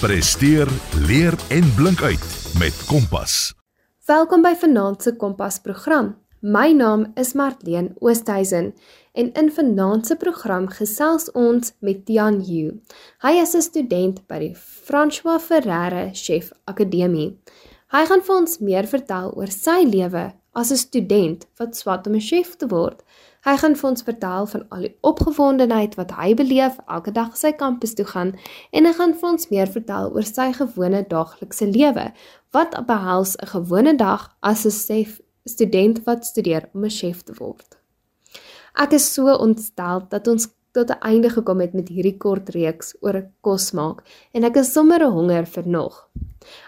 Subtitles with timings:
[0.00, 0.68] Presteer,
[1.04, 3.52] leer en blink uit met Kompas.
[4.08, 6.14] Welkom by Vanaand se Kompas program.
[6.40, 8.70] My naam is Martleen Oosthuizen
[9.12, 12.80] en in Vanaand se program gesels ons met Tian Hu.
[13.20, 17.36] Hy is 'n student by die François Ferreira Chef Akademie.
[17.92, 22.14] Hy gaan vir ons meer vertel oor sy lewe as 'n student wat swat om
[22.14, 23.02] 'n chef te word.
[23.40, 27.54] Hy gaan vir ons vertel van al die opgewondenheid wat hy beleef elke dag sy
[27.56, 28.34] kampus toe gaan
[28.76, 32.10] en hy gaan vir ons meer vertel oor sy gewone daaglikse lewe.
[32.52, 37.32] Wat behels 'n gewone dag as 'n chef student wat studeer om 'n chef te
[37.38, 37.78] word?
[38.76, 42.94] Ek is so ontstel dat ons tot 'n einde gekom het met hierdie kort reeks
[43.00, 46.08] oor kos maak en ek is sommer honger vir nog.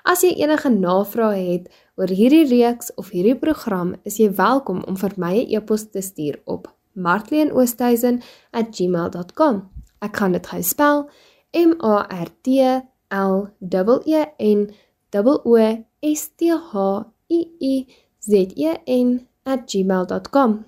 [0.04, 4.96] As jy enige navrae het oor hierdie reeks of hierdie program, is jy welkom om
[4.96, 9.70] vir my 'n e e-pos te stuur op martleenoosthuizen@gmail.com.
[10.00, 11.08] Ek kan dit gou spel:
[11.54, 12.50] M A R T
[13.10, 13.66] L E
[14.06, 14.70] E N
[15.24, 15.56] O
[16.02, 17.86] S T H I I
[18.20, 20.64] Z E N@gmail.com.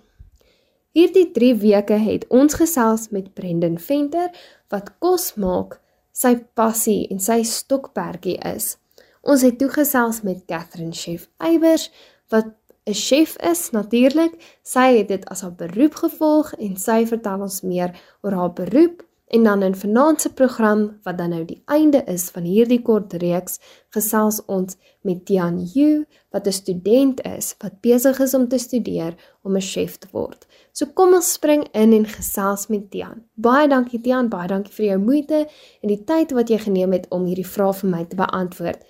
[0.94, 4.30] Hierdie 3 weke het ons gesels met Brendan Venter
[4.70, 5.80] wat kos maak
[6.12, 8.76] sy passie en sy stokperdjie is.
[9.24, 11.88] Ons het toegesels met Catherine Chef Eybers
[12.28, 12.52] wat
[12.84, 14.34] 'n chef is natuurlik.
[14.62, 19.02] Sy het dit as haar beroep gevolg en sy vertel ons meer oor haar beroep
[19.26, 23.12] en dan in vanaand se program wat dan nou die einde is van hierdie kort
[23.12, 23.58] reeks
[23.88, 29.14] gesels ons met Tian Yu wat 'n student is wat besig is om te studeer
[29.42, 30.46] om 'n chef te word.
[30.72, 33.24] So kom ons spring in en gesels met Tian.
[33.34, 35.48] Baie dankie Tian, baie dankie vir jou moeite
[35.80, 38.84] en die tyd wat jy geneem het om hierdie vrae vir my te beantwoord.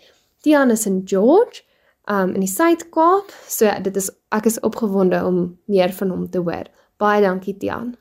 [0.44, 1.62] Tian is in George,
[2.04, 3.30] um in die Suid-Kaap.
[3.48, 5.38] So dit is ek is opgewonde om
[5.72, 6.68] meer van hom te hoor.
[7.00, 7.94] Baie dankie Tian.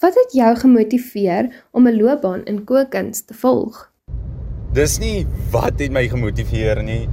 [0.00, 3.92] Wat het jou gemotiveer om 'n loopbaan in kookkuns te volg?
[4.72, 7.04] Dis nie wat het my gemotiveer nie.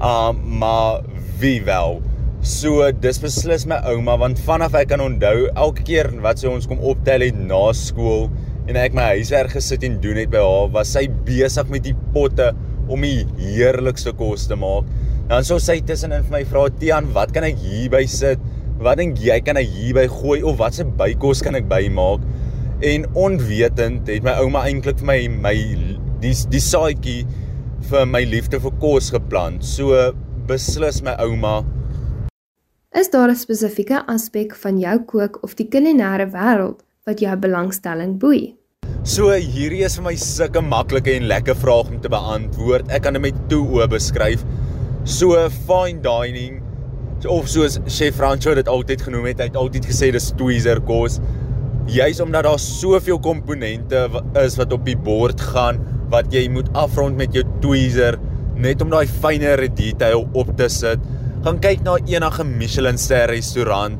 [0.00, 1.04] Um maar
[1.38, 2.00] wie wel.
[2.40, 6.66] So dis beslis my ouma want vanaf ek kan onthou elke keer wat sy ons
[6.66, 8.30] kom optel het na skool
[8.70, 11.94] en ek my huiswerk gesit en doen het by haar, was sy besig met die
[12.14, 12.52] potte
[12.90, 14.86] om die heerlikste kos te maak.
[15.30, 18.38] Dan sou sy tussenin vir my vra, "Tian, wat kan ek hierby sit?
[18.78, 22.20] Wat dink jy kan ek hierby gooi of watse bykos kan ek bymaak?"
[22.82, 25.54] En onwetend het my ouma eintlik vir my my
[26.20, 27.26] die die saadjie
[27.90, 29.64] vir my liefde vir kos geplant.
[29.64, 30.12] So
[30.46, 31.64] beslis my ouma
[32.94, 38.18] Is daar 'n spesifieke aspek van jou kook of die kulinaire wêreld wat jou belangstelling
[38.18, 38.59] boei?
[39.04, 42.90] So hierdie is vir my sulke maklike en lekker vraag om te beantwoord.
[42.92, 44.44] Ek kan dit met toe oë beskryf.
[45.08, 46.60] So fine dining
[47.28, 51.18] of soos chef Franco dit altyd genoem het, hy het altyd gesê dis tweezer kos.
[51.90, 54.04] Juist omdat daar soveel komponente
[54.40, 55.80] is wat op die bord gaan
[56.12, 58.18] wat jy moet afrond met jou tweezer
[58.60, 61.00] net om daai fynere detail op te sit.
[61.44, 63.96] Gaan kyk na enige Michelin ster restaurant.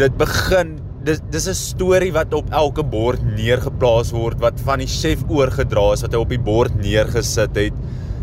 [0.00, 4.90] Dit begin dis dis 'n storie wat op elke bord neergeplaas word wat van die
[4.90, 7.76] chef oorgedra is wat hy op die bord neergesit het.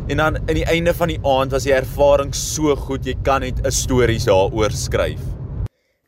[0.10, 3.42] En dan in die einde van die aand was die ervaring so goed jy kan
[3.42, 5.22] net 'n storie daaroor skryf.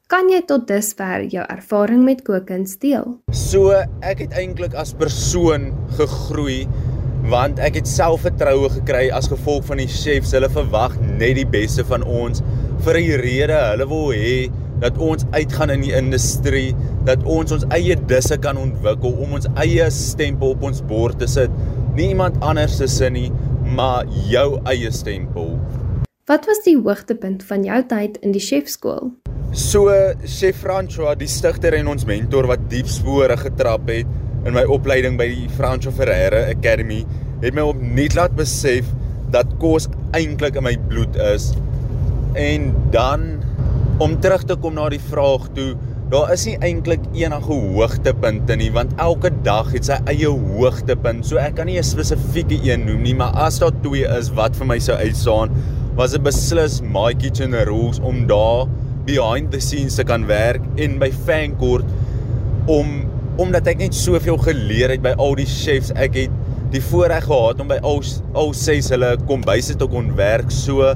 [0.07, 3.19] Kan jy tot dusver jou ervaring met kookkuns deel?
[3.31, 3.71] So
[4.01, 6.67] ek het eintlik as persoon gegroei
[7.23, 10.31] want ek het selfvertroue gekry as gevolg van die chefs.
[10.31, 12.43] Hulle verwag net die beste van ons
[12.83, 13.59] vir 'n rede.
[13.71, 16.75] Hulle wil hê dat ons uitgaan in die industrie,
[17.07, 21.29] dat ons ons eie disse kan ontwikkel om ons eie stempel op ons bord te
[21.31, 21.53] sit.
[21.95, 23.29] Nie iemand anders se sin nie,
[23.75, 25.55] maar jou eie stempel.
[26.25, 29.11] Wat was die hoogtepunt van jou tyd in die chefskool?
[29.55, 29.93] So
[30.27, 34.09] chef François, die stigter en ons mentor wat diep spore getrap het
[34.45, 37.03] in my opleiding by die François Ferreira Academy,
[37.43, 38.89] het my opnuut laat besef
[39.33, 39.87] dat kos
[40.17, 41.51] eintlik in my bloed is.
[42.35, 43.44] En dan
[44.03, 45.73] om terug te kom na die vraag toe,
[46.11, 51.23] daar is nie eintlik enige hoogtepunte nie, want elke dag het sy eie hoogtepunt.
[51.25, 54.55] So ek kan nie 'n spesifieke een noem nie, maar as daar twee is wat
[54.55, 55.49] vir my sou uitstaan,
[55.95, 58.67] was dit beslis My Kitchen Rules om daar
[59.05, 61.85] behind the scenes te kan werk en by Fancourt
[62.65, 63.05] om
[63.37, 65.91] omdat ek net soveel geleer het by al die chefs.
[65.95, 66.31] Ek het
[66.71, 68.01] die voorreg gehad om by al
[68.33, 70.51] al ses hulle kombuise te kon werk.
[70.51, 70.95] So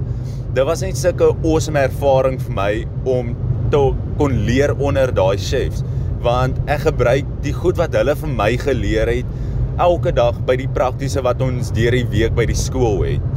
[0.54, 2.72] dit was net sulke awesome ervaring vir my
[3.06, 3.36] om
[3.70, 3.82] te
[4.18, 5.84] kon leer onder daai chefs
[6.26, 9.36] want ek gebruik die goed wat hulle vir my geleer het
[9.80, 13.28] elke dag by die praktiese wat ons deur die week by die skool het.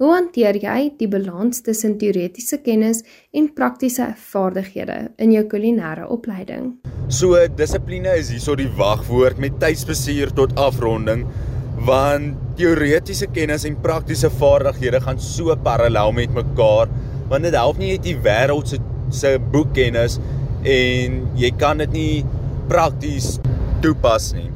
[0.00, 3.02] Hoe hanteer jy die balans tussen teoretiese kennis
[3.34, 6.72] en praktiese vaardighede in jou kulinaire opleiding?
[7.08, 11.26] So dissipline is hierso die wagwoord met tydsbestuur tot afronding
[11.84, 16.92] want teoretiese kennis en praktiese vaardighede gaan so parallel met mekaar
[17.28, 18.80] want dit help nie net die wêreld se
[19.14, 20.16] se boekkennis
[20.64, 22.24] en jy kan dit nie
[22.70, 23.34] prakties
[23.84, 24.48] toepas nie.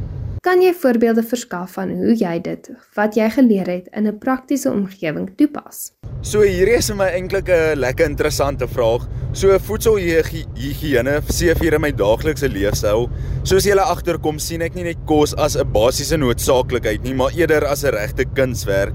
[0.43, 4.70] Kan jy voorbeelde verskaf van hoe jy dit wat jy geleer het in 'n praktiese
[4.70, 5.93] omgewing toepas?
[6.23, 9.08] So hierdie is vir my eintlik 'n lekker interessante vraag.
[9.32, 13.11] So voedselhigiëne seevier in my daaglikse leefstyl.
[13.43, 17.67] Soos jy agterkom, sien ek nie net kos as 'n basiese noodsaaklikheid nie, maar eerder
[17.67, 18.94] as 'n regte kunswerk.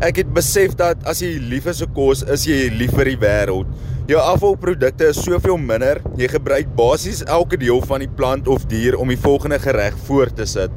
[0.00, 3.16] Ek het besef dat as jy lief is vir kos, is jy lief vir die
[3.16, 3.66] wêreld.
[4.08, 5.98] Jou afvalprodukte is soveel minder.
[6.16, 10.30] Jy gebruik basies elke deel van die plant of dier om die volgende gereg voor
[10.32, 10.72] te sit.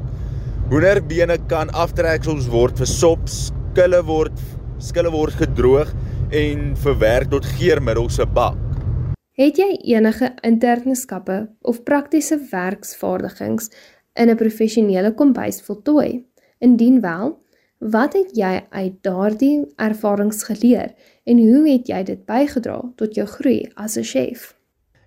[0.68, 4.36] Hoenderbene kan aftreksels word vir sop, skille word
[4.84, 5.94] skille word gedroog
[6.42, 8.60] en verwerk tot geurmiddels se bak.
[9.40, 13.72] Het jy enige interne skappe of praktiese werksvaardigings
[14.12, 16.26] in 'n professionele kombuis voltooi?
[16.60, 17.40] Indien wel,
[17.82, 20.92] wat het jy uit daardie ervarings geleer
[21.26, 24.54] en hoe het jy dit bygedra tot jou groei as 'n chef?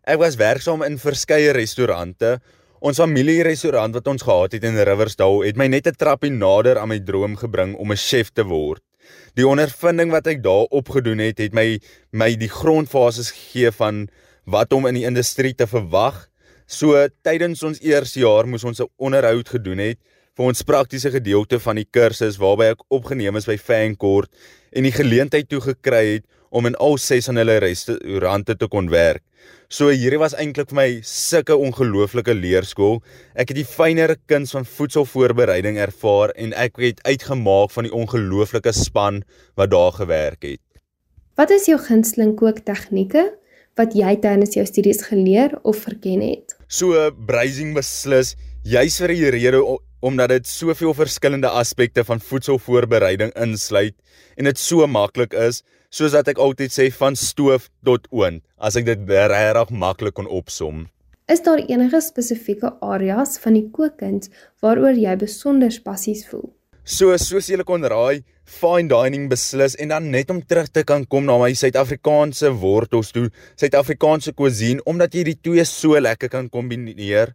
[0.04, 2.40] Ek was werksaam in verskeie restaurante.
[2.80, 6.90] Ons familierestaurant wat ons gehad het in Riversdale het my net 'n trappie nader aan
[6.90, 8.84] my droom gebring om 'n chef te word.
[9.36, 11.80] Die ondervinding wat ek daar opgedoen het, het my
[12.12, 14.08] my die grondfases gegee van
[14.46, 16.28] wat om in die industrie te verwag.
[16.68, 19.98] So tydens ons eerste jaar moes ons 'n onderhoud gedoen het
[20.36, 24.32] vir ons praktiese gedeelte van die kursus waarby ek opgeneem is by Fancourt
[24.76, 28.90] en die geleentheid toe gekry het om in al ses van hulle restaurante te kon
[28.92, 29.24] werk.
[29.72, 33.00] So hierdie was eintlik vir my sulke ongelooflike leerskool.
[33.36, 38.76] Ek het die fynere kuns van voedselvoorbereiding ervaar en ek het uitgemaak van die ongelooflike
[38.76, 39.24] span
[39.60, 40.64] wat daar gewerk het.
[41.40, 43.30] Wat is jou gunsteling kooktegnieke
[43.80, 46.56] wat jy tydens jou studies geleer of verken het?
[46.68, 48.36] So braising beslis
[48.66, 49.60] juis vir die rede
[50.02, 53.94] omdat dit soveel verskillende aspekte van voedselvoorbereiding insluit
[54.38, 55.62] en dit so maklik is,
[55.94, 60.26] soos dat ek altyd sê van stoof tot oond, as ek dit regtig maklik kon
[60.26, 60.88] opsom.
[61.30, 64.32] Is daar enige spesifieke areas van die kookkuns
[64.66, 66.50] waaroor jy besonder passies voel?
[66.86, 71.06] So soos julle kon raai, fine dining beslis en dan net om terug te kan
[71.06, 73.28] kom na my Suid-Afrikaanse wortels toe,
[73.62, 77.34] Suid-Afrikaanse cuisine omdat jy die twee so lekker kan kombineer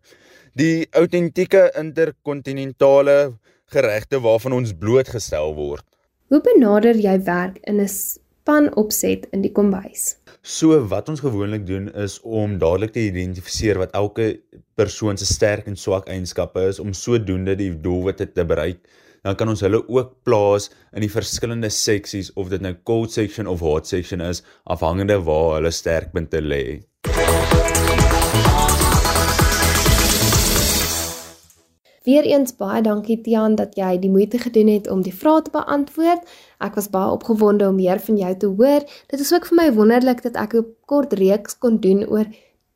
[0.58, 3.36] die autentieke interkontinentale
[3.70, 5.84] geregte waarvan ons blootgestel word.
[6.30, 10.16] Hoe benader jy werk in 'n span opset in die kombuis?
[10.42, 14.40] So wat ons gewoonlik doen is om dadelik te identifiseer wat elke
[14.74, 18.78] persoon se sterk en swak eienskappe is om sodoende die doelwitte te bereik.
[19.22, 23.46] Dan kan ons hulle ook plaas in die verskillende seksies of dit nou cold section
[23.46, 26.80] of hot section is afhangende waar hulle sterkpunte lê.
[32.10, 36.24] Weereens baie dankie Tiaan dat jy die moeite gedoen het om die vrae te beantwoord.
[36.58, 38.86] Ek was baie opgewonde om meer van jou te hoor.
[39.12, 42.26] Dit is ook vir my wonderlik dat ek 'n kort reeks kon doen oor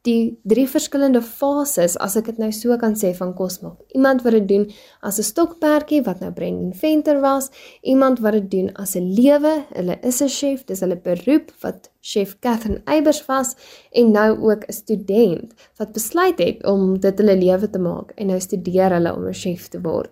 [0.05, 3.79] die drie verskillende fases as ek dit nou so kan sê van kosmaak.
[3.97, 4.65] Iemand wat dit doen
[5.01, 7.51] as 'n stokperdjie wat nou Brendan Venter was,
[7.83, 11.91] iemand wat dit doen as 'n lewe, hulle is 'n chef, dis hulle beroep wat
[12.01, 13.56] chef Catherine Eybers was
[13.93, 18.27] en nou ook 'n student wat besluit het om dit hulle lewe te maak en
[18.27, 20.11] nou studeer hulle om 'n chef te word.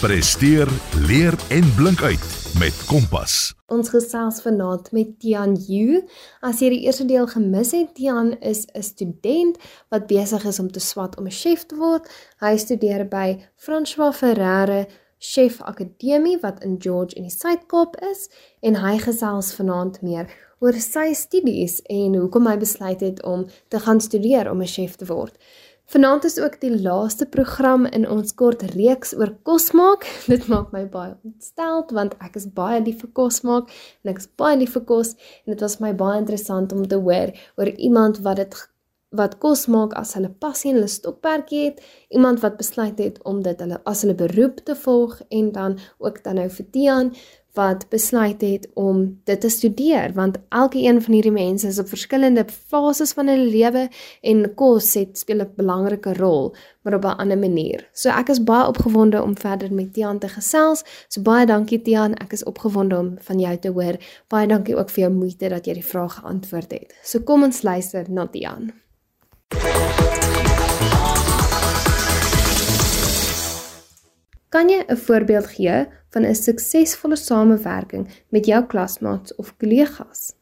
[0.00, 0.68] Presteer,
[1.08, 3.54] leer en blink uit met Kompas.
[3.68, 6.00] Ons gesels vanaand met Tian Yu.
[6.40, 9.58] As jy die eerste deel gemis het, Tian is 'n student
[9.92, 12.08] wat besig is om te swat om 'n chef te word.
[12.40, 14.86] Hy studeer by François Ferreira
[15.18, 18.28] Chef Akademie wat in George in die Suid-Kaap is
[18.60, 20.26] en hy gesels vanaand meer
[20.60, 24.96] oor sy studies en hoekom hy besluit het om te gaan studeer om 'n chef
[24.96, 25.34] te word.
[25.86, 30.06] Vanaand is ook die laaste program in ons kort reeks oor kos maak.
[30.32, 33.70] Dit maak my baie ontsteld want ek is baie lief vir kos maak
[34.02, 35.12] en ek is baie lief vir kos.
[35.44, 38.58] En dit was my baie interessant om te hoor oor iemand wat dit
[39.16, 41.78] wat kos maak as hulle passie en hulle stokperdjie het,
[42.10, 46.18] iemand wat besluit het om dit hulle as hulle beroep te volg en dan ook
[46.24, 47.14] dan nou vir Tiaan
[47.56, 51.88] wat besluit het om dit te studeer want elke een van hierdie mense is op
[51.88, 53.88] verskillende fases van hulle lewe
[54.22, 56.54] en kos het speel 'n belangrike rol
[56.86, 57.88] maar op 'n ander manier.
[57.92, 60.84] So ek is baie opgewonde om verder met Tiaan te gesels.
[61.08, 63.96] So baie dankie Tiaan, ek is opgewonde om van jou te hoor.
[64.28, 66.94] Baie dankie ook vir jou moeite dat jy die vrae geantwoord het.
[67.02, 68.85] So kom ons luister na Tiaan.
[74.48, 80.34] Kan jy 'n voorbeeld gee van 'n suksesvolle samewerking met jou klasmaats of kollegas?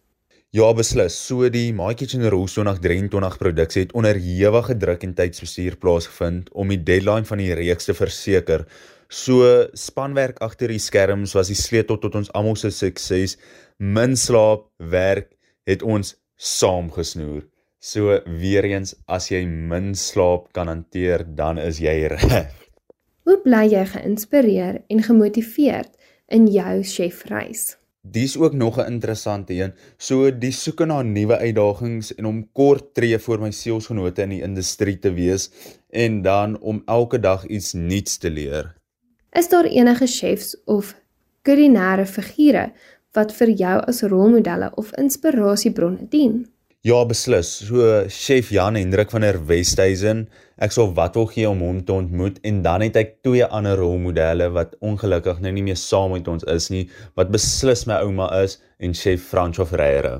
[0.50, 1.26] Ja, beslis.
[1.26, 6.68] So die My Kitchen Rules 2023 produksie het onder ewige druk en tydsbestuur plaasgevind om
[6.68, 8.66] die deadline van die reeks te verseker.
[9.08, 13.36] So spanwerk agter die skerms was die sleutel tot ons almal se sukses.
[13.78, 15.32] Min slaap, werk
[15.66, 17.42] het ons saamgesnoer.
[17.80, 22.63] So weer eens as jy min slaap kan hanteer, dan is jy reg.
[23.24, 25.94] Hoe bly jy geïnspireer en gemotiveerd
[26.36, 27.78] in jou chefreis?
[28.04, 29.72] Dis ook nog 'n interessante een.
[29.96, 34.42] So die soeke na nuwe uitdagings en om kort tree vir my seelsgenote in die
[34.42, 35.50] industrie te wees
[35.90, 38.74] en dan om elke dag iets nuuts te leer.
[39.32, 40.94] Is daar enige chefs of
[41.42, 42.72] kulinaire figure
[43.12, 46.53] wat vir jou as rolmodelle of inspirasiebronne dien?
[46.84, 47.48] Ja, beslis.
[47.64, 50.26] So chef Jan Hendrik van der Westhuizen,
[50.60, 53.80] ek sou wat wil gee om hom te ontmoet en dan het ek twee ander
[53.80, 56.82] rolmodelle wat ongelukkig nou nie meer saam met ons is nie,
[57.16, 60.18] wat beslis my ouma is en chef Franco Ferreira.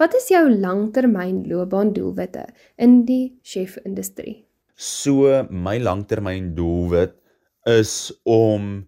[0.00, 2.48] Wat is jou langtermyn loopbaandoelwitte
[2.80, 4.38] in die chef-industrie?
[4.80, 7.12] So my langtermyn doelwit
[7.68, 8.86] is om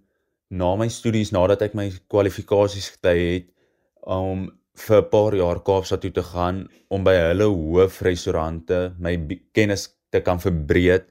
[0.48, 3.52] na my studies nadat ek my kwalifikasies gety het
[4.00, 9.16] om vir 'n paar jaar Kaapstad toe te gaan om by hulle hoofrestaurante my
[9.52, 11.04] kennis te kan verbreed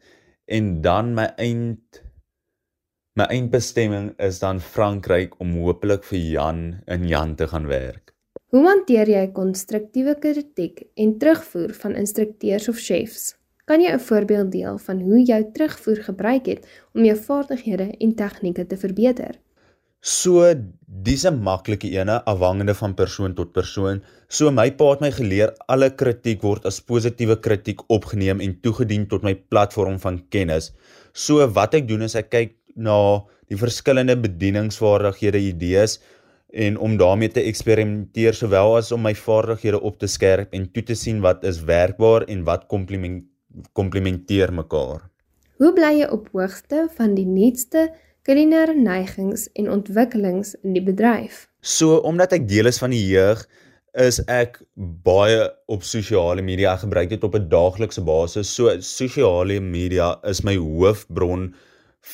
[0.45, 2.01] en dan my eind
[3.15, 8.11] my eindbestemming is dan Frankryk om hopelik vir Jan in Jan te gaan werk.
[8.51, 13.35] Hoe hanteer jy konstruktiewe kritiek en terugvoer van instrukteurs of chefs?
[13.65, 18.15] Kan jy 'n voorbeeld deel van hoe jy terugvoer gebruik het om jou vaardighede en
[18.15, 19.39] tegnieke te verbeter?
[20.05, 20.53] So
[21.05, 24.01] dis 'n maklike ene afhangende van persoon tot persoon.
[24.29, 29.07] So my pa het my geleer alle kritiek word as positiewe kritiek opgeneem en toegedien
[29.07, 30.73] tot my platform van kennis.
[31.13, 35.99] So wat ek doen is ek kyk na die verskillende bedieningsvaardighede, idees
[36.53, 40.83] en om daarmee te eksperimenteer sowel as om my vaardighede op te skerp en toe
[40.83, 45.09] te sien wat is werkbaar en wat komplementeer mekaar.
[45.57, 47.89] Hoe bly jy op hoogte van die nuutste
[48.25, 51.45] kulinaire neigings en ontwikkelings in die bedryf.
[51.61, 53.43] So omdat ek deel is van die jeug,
[53.95, 54.57] is ek
[55.05, 58.49] baie op sosiale media gebruik dit op 'n daaglikse basis.
[58.49, 61.53] So sosiale media is my hoofbron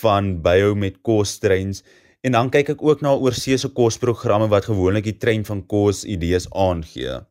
[0.01, 1.84] van byhou met kostrends
[2.22, 6.48] en dan kyk ek ook na oorseese kosprogramme wat gewoonlik die trend van kos idees
[6.53, 7.25] aangee.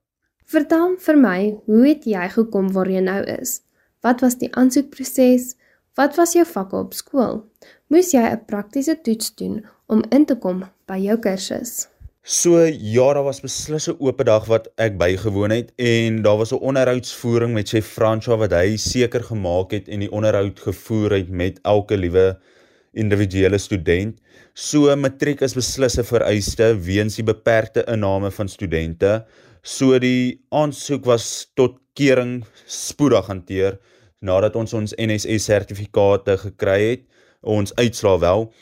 [0.44, 3.60] Vertel vir my, hoe het jy gekom waar jy nou is?
[4.02, 5.54] Wat was die aansoekproses?
[5.94, 7.44] Wat was jou vakke op skool?
[7.90, 9.54] Moes jy 'n praktiese toets doen
[9.90, 11.88] om in te kom by jou kursus?
[12.22, 16.52] So ja, daar was beslis 'n oop dag wat ek bygewoon het en daar was
[16.52, 21.28] 'n onderhoudsvoering met chef Francois wat hy seker gemaak het en die onderhoud gevoer het
[21.28, 22.38] met elke liewe
[22.92, 24.20] individuele student.
[24.54, 29.24] So matriek is beslis 'n vereiste weens die beperkte inname van studente.
[29.62, 33.80] So die aansoek was tot kering spoedig hanteer
[34.20, 37.09] nadat ons ons NSS sertifikate gekry het,
[37.40, 38.52] ons uitslaa wel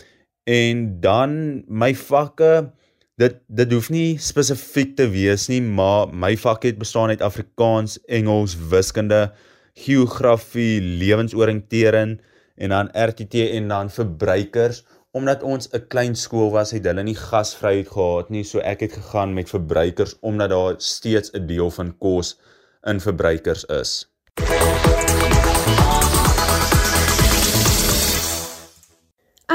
[0.44, 2.70] en dan my vakke
[3.18, 7.98] dit dit hoef nie spesifiek te wees nie, maar my vakke het bestaan uit Afrikaans,
[8.06, 9.32] Engels, wiskunde,
[9.78, 12.18] geografie, lewensoriëntering
[12.58, 14.84] en dan RTT en dan verbruikers
[15.18, 18.92] omdat ons 'n klein skool was het hulle nie gasvryheid gehad nie so ek het
[18.92, 22.38] gegaan met verbruikers omdat daar steeds 'n deel van kos
[22.82, 24.06] in verbruikers is.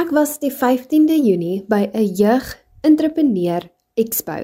[0.04, 4.36] Ek was die 15de Junie by 'n jeug-entrepreneur expo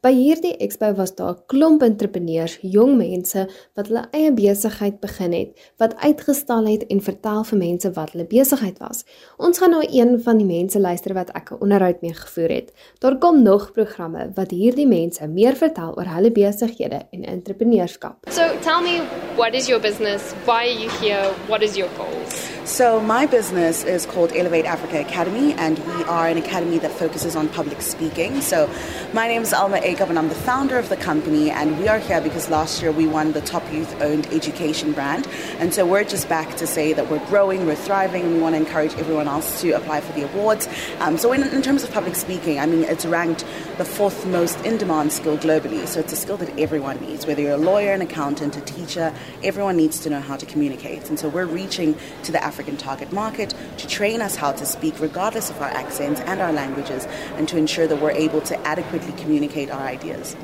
[0.00, 5.32] By hierdie expo was daar 'n klomp entrepreneurs, jong mense wat hulle eie besigheid begin
[5.32, 9.04] het, wat uitgestal het en vertel vir mense wat hulle besigheid was.
[9.36, 12.72] Ons gaan nou een van die mense luister wat ek 'n onderhoud mee gevoer het.
[12.98, 18.16] Daar kom nog programme wat hierdie mense meer vertel oor hulle besighede en entrepreneurskap.
[18.30, 19.04] So tell me,
[19.36, 20.32] what is your business?
[20.46, 21.30] Why are you here?
[21.46, 22.59] What is your goals?
[22.70, 27.34] So my business is called Elevate Africa Academy and we are an academy that focuses
[27.34, 28.40] on public speaking.
[28.40, 28.72] So
[29.12, 31.50] my name is Alma Jacob, and I'm the founder of the company.
[31.50, 35.26] And we are here because last year we won the top youth owned education brand.
[35.58, 38.54] And so we're just back to say that we're growing, we're thriving, and we want
[38.54, 40.68] to encourage everyone else to apply for the awards.
[41.00, 43.44] Um, so, in, in terms of public speaking, I mean, it's ranked
[43.78, 45.88] the fourth most in demand skill globally.
[45.88, 49.12] So, it's a skill that everyone needs, whether you're a lawyer, an accountant, a teacher,
[49.42, 51.08] everyone needs to know how to communicate.
[51.08, 55.00] And so, we're reaching to the African target market to train us how to speak,
[55.00, 59.12] regardless of our accents and our languages, and to ensure that we're able to adequately
[59.20, 60.36] communicate our our ideas.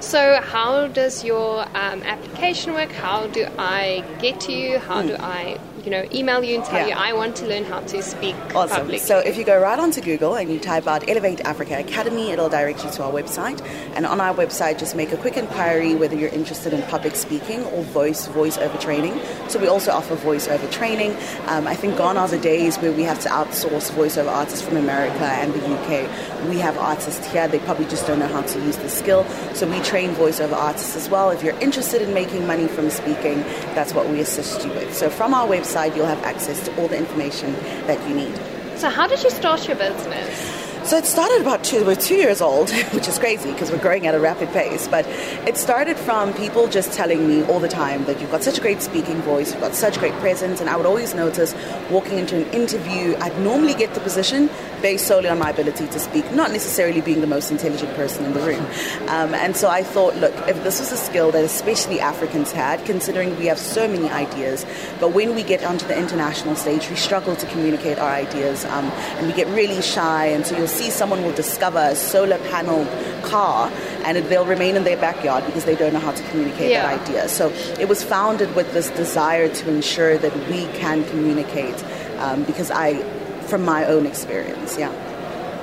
[0.00, 2.90] So, how does your um, application work?
[2.90, 4.78] How do I get to you?
[4.78, 5.08] How mm.
[5.08, 6.94] do I you know, email you and tell Yeah.
[6.98, 8.68] you I want to learn how to speak Awesome.
[8.76, 8.98] publicly?
[8.98, 12.48] So if you go right onto Google and you type out Elevate Africa Academy, it'll
[12.48, 13.60] direct you to our website.
[13.94, 17.64] And on our website, just make a quick inquiry whether you're interested in public speaking
[17.66, 19.18] or voice voiceover training.
[19.48, 21.16] So we also offer voiceover training.
[21.46, 24.76] Um, I think gone are the days where we have to outsource voiceover artists from
[24.76, 26.48] America and the UK.
[26.48, 29.24] We have artists here; they probably just don't know how to use the skill.
[29.54, 31.30] So we train voiceover artists as well.
[31.30, 33.40] If you're interested in making money from speaking,
[33.74, 34.94] that's what we assist you with.
[34.94, 37.52] So from our website, you'll have access to all the information
[37.86, 38.34] that you need.
[38.76, 40.60] so how did you start your business?
[40.82, 44.06] So it started about two, we're two years old, which is crazy because we're growing
[44.06, 44.88] at a rapid pace.
[44.88, 45.06] But
[45.46, 48.60] it started from people just telling me all the time that you've got such a
[48.60, 50.60] great speaking voice, you've got such great presence.
[50.60, 51.54] And I would always notice
[51.90, 54.48] walking into an interview, I'd normally get the position
[54.82, 58.32] based solely on my ability to speak, not necessarily being the most intelligent person in
[58.32, 58.64] the room.
[59.08, 62.84] Um, and so I thought, look, if this was a skill that especially Africans had,
[62.84, 64.64] considering we have so many ideas,
[65.00, 68.86] but when we get onto the international stage, we struggle to communicate our ideas um,
[69.18, 70.26] and we get really shy.
[70.26, 72.84] And so you'll see someone will discover a solar panel
[73.22, 73.70] car
[74.04, 76.86] and it, they'll remain in their backyard because they don't know how to communicate Yeah.
[76.96, 77.28] that idea.
[77.28, 81.82] So it was founded with this desire to ensure that we can communicate
[82.18, 83.02] um, because I,
[83.50, 84.92] from my own experience, yeah.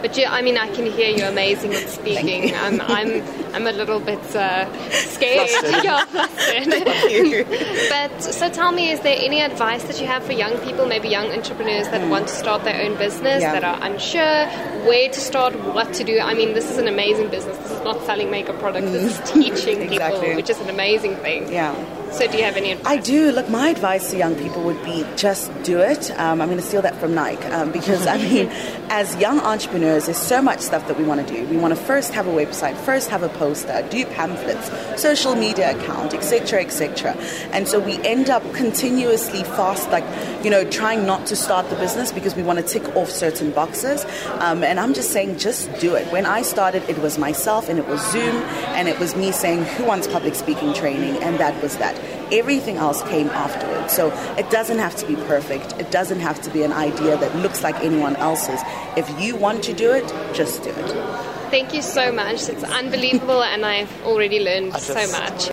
[0.02, 2.54] But you, I mean, I can hear you're amazing at speaking.
[2.56, 5.50] Um, I'm, I'm, I'm a little bit uh, scared.
[5.50, 5.84] Flustered.
[5.84, 7.48] yeah, flustered.
[7.90, 11.10] but so tell me, is there any advice that you have for young people, maybe
[11.10, 13.42] young entrepreneurs that want to start their own business.
[13.42, 13.60] Yeah.
[13.60, 14.46] that are unsure
[14.86, 16.20] where to start, what to do?
[16.20, 17.58] I mean, this is an amazing business.
[17.58, 18.92] This is not selling makeup products.
[18.92, 19.82] This is teaching.
[19.82, 20.20] Exactly.
[20.20, 21.52] people, which is an amazing thing.
[21.52, 21.74] Yeah.
[22.12, 22.88] So do you have any advice?
[22.88, 23.32] I do.
[23.32, 26.10] Look, my advice to young people would be just do it.
[26.12, 28.48] Um, I'm going to steal that from Nike um, because, I mean,
[28.90, 31.46] as young entrepreneurs, there's so much stuff that we want to do.
[31.48, 34.68] We want to first have a website, first have a poster, do pamphlets,
[35.02, 37.16] social media account, etc., etc.
[37.54, 40.04] And so we end up continuously fast, like,
[40.44, 43.52] you know, trying not to start the business because we want to tick off certain
[43.52, 44.06] boxes.
[44.40, 46.12] Um, and I'm just saying, just do it.
[46.12, 48.36] When I started, it was myself and it was Zoom
[48.76, 51.24] and it was me saying, who wants public speaking training?
[51.24, 51.98] And that was that.
[52.34, 53.94] Everything else came afterwards.
[53.94, 55.80] So it doesn't have to be perfect.
[55.80, 58.60] It doesn't have to be an idea that looks like anyone else's.
[58.98, 61.37] If you want to do it, just do it.
[61.50, 62.50] Thank you so much.
[62.50, 65.48] It's unbelievable, and I've already learned so much.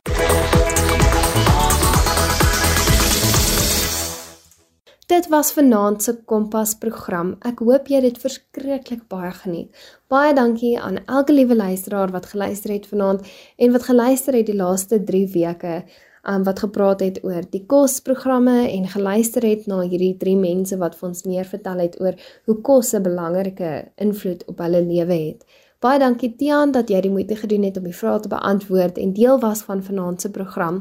[5.07, 7.37] Dit was vanaand se Kompas program.
[7.47, 9.87] Ek hoop jy het dit verskriklik baie geniet.
[10.11, 14.59] Baie dankie aan elke liewe luisteraar wat geluister het vanaand en wat geluister het die
[14.59, 15.85] laaste 3 weke.
[16.25, 20.97] Um, wat gepraat het oor die kosprogramme en geluister het na hierdie drie mense wat
[20.97, 22.17] vir ons meer vertel het oor
[22.49, 25.45] hoe kos 'n belangrike invloed op hulle lewe het.
[25.85, 29.11] Baie dankie Tiaan dat jy die moeite gedoen het om die vrae te beantwoord en
[29.13, 30.79] deel was van vanaand se program.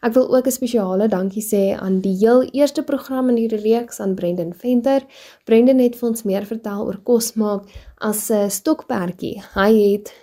[0.00, 4.00] Ek wil ook 'n spesiale dankie sê aan die heel eerste program in hierdie reeks
[4.00, 5.04] aan Brendan Venter.
[5.44, 9.42] Brendan het vir ons meer vertel oor kos maak as 'n stokperdjie.
[9.54, 10.14] Hy het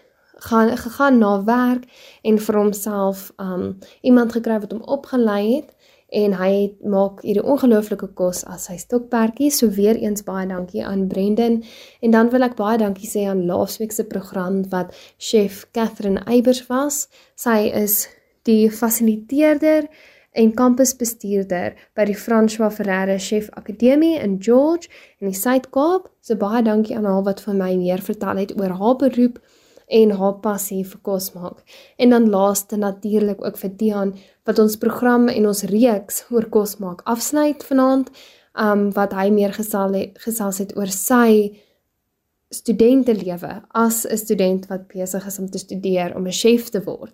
[0.49, 1.83] gaan gegaan na werk
[2.21, 5.69] en vir homself um iemand gekry wat hom opgelei het
[6.13, 9.49] en hy het, maak hierdie ongelooflike kos as sy stokperdjie.
[9.53, 11.61] So weer eens baie dankie aan Brendan
[12.05, 16.67] en dan wil ek baie dankie sê aan laasweek se program wat chef Catherine Eybers
[16.69, 17.07] was.
[17.35, 18.03] Sy is
[18.45, 19.89] die fasiliteerder
[20.37, 24.89] en kampusbestuurder by die François Ferreira Chef Akademie in George
[25.21, 26.09] in die Suid-Kaap.
[26.21, 29.41] So baie dankie aan haar wat vir my meer vertel het oor haar beroep
[29.87, 31.63] en haar passie vir kos maak.
[31.97, 34.15] En dan laaste natuurlik ook vir Tiaan
[34.45, 38.09] wat ons program en ons reeks oor kos maak afsluit vanaand,
[38.53, 41.53] um wat hy meer gesal het, gesels het oor sy
[42.53, 47.13] studentelewe as 'n student wat besig is om te studeer om 'n chef te word.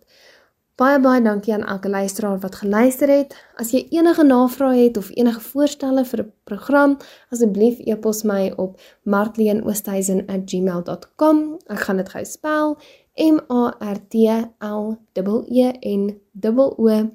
[0.80, 3.36] Baie baie dankie aan elke luisteraar wat geluister het.
[3.60, 6.98] As jy enige navrae het of enige voorstelle vir 'n program,
[7.32, 11.58] asseblief e-pos my op martleenoosthuizen@gmail.com.
[11.68, 12.78] Ek gaan dit gou spel:
[13.18, 14.14] M A R T
[14.60, 17.10] L E E N O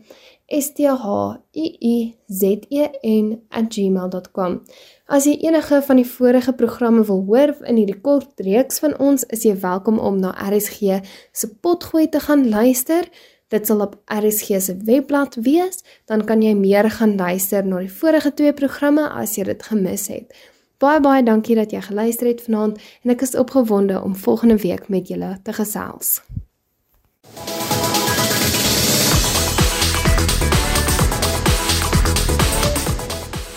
[0.48, 4.62] S T H I I Z E N @gmail.com.
[5.07, 9.24] As jy enige van die vorige programme wil hoor in hierdie kort reeks van ons,
[9.24, 11.00] is jy welkom om na RSG
[11.33, 13.09] se potgooi te gaan luister.
[13.55, 17.93] Dit sal op RSG se webblad wees, dan kan jy meer gaan luister na die
[18.01, 20.35] vorige twee programme as jy dit gemis het.
[20.83, 24.90] Baie baie dankie dat jy geluister het vanaand en ek is opgewonde om volgende week
[24.90, 26.19] met julle te gesels.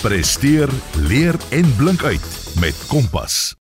[0.05, 0.69] Presteer,
[1.09, 3.56] leer en blink uit met Kompas.